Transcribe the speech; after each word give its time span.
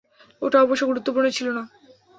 ওটা 0.41 0.57
অবশ্য 0.61 0.83
গুরুত্বপূর্ণ 0.85 1.27
ছিল 1.29 1.47
না। 1.49 1.63